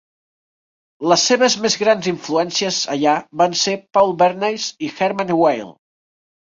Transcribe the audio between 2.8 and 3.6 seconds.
allà van